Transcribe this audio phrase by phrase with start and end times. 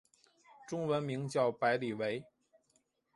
[0.67, 2.25] 中文名叫白理惟。